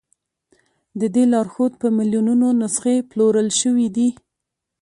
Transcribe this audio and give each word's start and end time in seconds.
د 0.99 1.01
دې 1.15 1.23
لارښود 1.31 1.73
په 1.81 1.87
میلیونونو 1.97 2.47
نسخې 2.61 2.95
پلورل 3.09 3.49
شوي 3.61 3.87
دي. 3.95 4.09